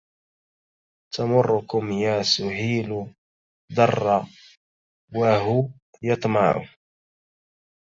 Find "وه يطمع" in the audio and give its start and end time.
5.17-6.53